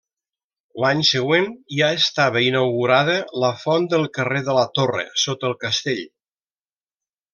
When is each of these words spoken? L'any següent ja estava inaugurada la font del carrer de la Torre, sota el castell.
L'any 0.83 1.01
següent 1.09 1.43
ja 1.79 1.89
estava 1.97 2.41
inaugurada 2.45 3.17
la 3.43 3.53
font 3.65 3.85
del 3.93 4.09
carrer 4.19 4.41
de 4.49 4.57
la 4.61 4.65
Torre, 4.79 5.05
sota 5.25 5.51
el 5.51 5.55
castell. 5.67 6.05